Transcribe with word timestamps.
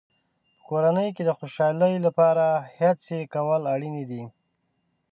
په 0.57 0.61
کورنۍ 0.69 1.09
کې 1.15 1.23
د 1.25 1.29
خوشحالۍ 1.39 1.93
لپاره 2.05 2.45
هڅې 2.77 3.19
کول 3.33 3.61
اړینې 3.73 4.03
دي. 4.11 4.23